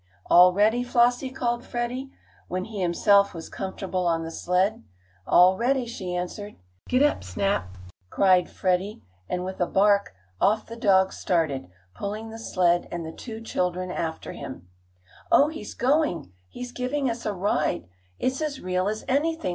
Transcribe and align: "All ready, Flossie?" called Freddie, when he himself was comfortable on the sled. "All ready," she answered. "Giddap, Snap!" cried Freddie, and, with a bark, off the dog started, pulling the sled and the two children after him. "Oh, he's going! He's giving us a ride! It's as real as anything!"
"All 0.31 0.51
ready, 0.51 0.83
Flossie?" 0.83 1.29
called 1.29 1.63
Freddie, 1.63 2.09
when 2.47 2.65
he 2.65 2.81
himself 2.81 3.35
was 3.35 3.49
comfortable 3.49 4.07
on 4.07 4.23
the 4.23 4.31
sled. 4.31 4.83
"All 5.27 5.57
ready," 5.57 5.85
she 5.85 6.15
answered. 6.15 6.55
"Giddap, 6.89 7.23
Snap!" 7.23 7.77
cried 8.09 8.49
Freddie, 8.49 9.03
and, 9.29 9.45
with 9.45 9.61
a 9.61 9.67
bark, 9.67 10.15
off 10.39 10.65
the 10.65 10.75
dog 10.75 11.13
started, 11.13 11.69
pulling 11.93 12.31
the 12.31 12.39
sled 12.39 12.87
and 12.91 13.05
the 13.05 13.11
two 13.11 13.41
children 13.41 13.91
after 13.91 14.31
him. 14.31 14.67
"Oh, 15.31 15.49
he's 15.49 15.75
going! 15.75 16.33
He's 16.49 16.71
giving 16.71 17.07
us 17.07 17.27
a 17.27 17.33
ride! 17.35 17.87
It's 18.17 18.41
as 18.41 18.59
real 18.59 18.87
as 18.87 19.05
anything!" 19.07 19.49